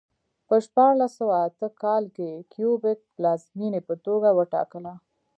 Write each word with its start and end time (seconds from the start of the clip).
په 0.47 0.55
شپاړس 0.65 1.11
سوه 1.19 1.35
اته 1.47 1.67
کال 1.83 2.03
کې 2.15 2.31
کیوبک 2.51 2.99
پلازمېنې 3.15 3.81
په 3.87 3.93
توګه 4.05 4.29
وټاکله. 4.37 4.93